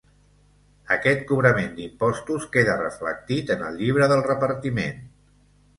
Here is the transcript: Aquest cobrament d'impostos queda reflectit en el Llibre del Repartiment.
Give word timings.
Aquest 0.95 1.21
cobrament 1.31 1.69
d'impostos 1.77 2.49
queda 2.57 2.79
reflectit 2.81 3.55
en 3.59 3.63
el 3.69 3.79
Llibre 3.83 4.11
del 4.15 4.29
Repartiment. 4.33 5.07